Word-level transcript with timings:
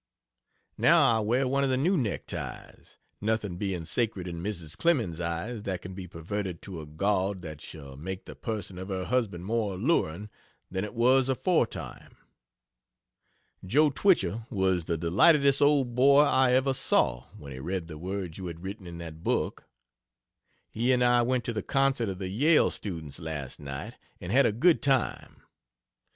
Now 0.79 1.17
I 1.17 1.19
wear 1.19 1.47
one 1.47 1.63
of 1.63 1.69
the 1.69 1.77
new 1.77 1.95
neck 1.95 2.25
ties, 2.25 2.97
nothing 3.21 3.57
being 3.57 3.85
sacred 3.85 4.27
in 4.27 4.41
Mrs. 4.41 4.75
Clemens's 4.75 5.21
eyes 5.21 5.61
that 5.61 5.83
can 5.83 5.93
be 5.93 6.07
perverted 6.07 6.59
to 6.63 6.81
a 6.81 6.87
gaud 6.87 7.43
that 7.43 7.61
shall 7.61 7.95
make 7.95 8.25
the 8.25 8.33
person 8.35 8.79
of 8.79 8.87
her 8.89 9.05
husband 9.05 9.45
more 9.45 9.75
alluring 9.75 10.31
than 10.71 10.83
it 10.83 10.95
was 10.95 11.29
aforetime. 11.29 12.17
Jo 13.63 13.91
Twichell 13.91 14.47
was 14.49 14.85
the 14.85 14.97
delightedest 14.97 15.61
old 15.61 15.93
boy 15.93 16.21
I 16.21 16.53
ever 16.53 16.73
saw, 16.73 17.25
when 17.37 17.51
he 17.51 17.59
read 17.59 17.87
the 17.87 17.99
words 17.99 18.39
you 18.39 18.47
had 18.47 18.63
written 18.63 18.87
in 18.87 18.97
that 18.97 19.23
book. 19.23 19.65
He 20.71 20.91
and 20.91 21.03
I 21.03 21.21
went 21.21 21.43
to 21.43 21.53
the 21.53 21.61
Concert 21.61 22.09
of 22.09 22.17
the 22.17 22.29
Yale 22.29 22.71
students 22.71 23.19
last 23.19 23.59
night 23.59 23.93
and 24.19 24.31
had 24.31 24.47
a 24.47 24.51
good 24.51 24.81
time. 24.81 25.41
Mrs. 25.43 25.43